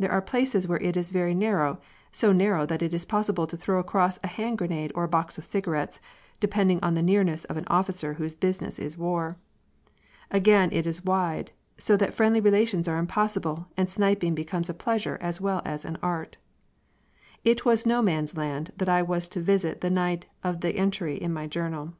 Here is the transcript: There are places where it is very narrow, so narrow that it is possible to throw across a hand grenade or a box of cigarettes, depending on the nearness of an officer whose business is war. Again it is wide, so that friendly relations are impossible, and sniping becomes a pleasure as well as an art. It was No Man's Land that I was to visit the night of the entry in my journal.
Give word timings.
There 0.00 0.10
are 0.10 0.20
places 0.20 0.66
where 0.66 0.82
it 0.82 0.96
is 0.96 1.12
very 1.12 1.32
narrow, 1.32 1.78
so 2.10 2.32
narrow 2.32 2.66
that 2.66 2.82
it 2.82 2.92
is 2.92 3.04
possible 3.04 3.46
to 3.46 3.56
throw 3.56 3.78
across 3.78 4.18
a 4.24 4.26
hand 4.26 4.58
grenade 4.58 4.90
or 4.96 5.04
a 5.04 5.08
box 5.08 5.38
of 5.38 5.44
cigarettes, 5.44 6.00
depending 6.40 6.80
on 6.82 6.94
the 6.94 7.02
nearness 7.04 7.44
of 7.44 7.56
an 7.56 7.68
officer 7.68 8.14
whose 8.14 8.34
business 8.34 8.80
is 8.80 8.98
war. 8.98 9.36
Again 10.28 10.70
it 10.72 10.88
is 10.88 11.04
wide, 11.04 11.52
so 11.78 11.96
that 11.98 12.14
friendly 12.14 12.40
relations 12.40 12.88
are 12.88 12.98
impossible, 12.98 13.68
and 13.76 13.88
sniping 13.88 14.34
becomes 14.34 14.68
a 14.68 14.74
pleasure 14.74 15.18
as 15.20 15.40
well 15.40 15.62
as 15.64 15.84
an 15.84 15.98
art. 16.02 16.36
It 17.44 17.64
was 17.64 17.86
No 17.86 18.02
Man's 18.02 18.36
Land 18.36 18.72
that 18.76 18.88
I 18.88 19.02
was 19.02 19.28
to 19.28 19.40
visit 19.40 19.82
the 19.82 19.88
night 19.90 20.26
of 20.42 20.62
the 20.62 20.74
entry 20.74 21.14
in 21.16 21.32
my 21.32 21.46
journal. 21.46 21.94